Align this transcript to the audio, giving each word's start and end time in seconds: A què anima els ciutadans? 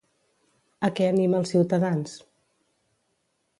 A 0.87 0.91
què 0.99 1.09
anima 1.09 1.37
els 1.43 1.53
ciutadans? 1.55 2.17